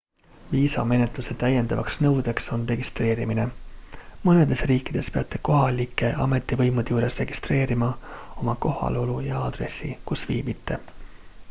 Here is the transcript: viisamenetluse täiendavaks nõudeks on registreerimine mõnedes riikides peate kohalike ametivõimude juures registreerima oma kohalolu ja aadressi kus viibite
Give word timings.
viisamenetluse 0.53 1.33
täiendavaks 1.41 1.97
nõudeks 2.05 2.47
on 2.57 2.63
registreerimine 2.71 3.45
mõnedes 4.23 4.65
riikides 4.73 5.11
peate 5.19 5.41
kohalike 5.51 6.11
ametivõimude 6.27 6.95
juures 6.97 7.21
registreerima 7.25 7.91
oma 8.45 8.59
kohalolu 8.69 9.19
ja 9.29 9.39
aadressi 9.45 9.93
kus 10.11 10.29
viibite 10.33 10.83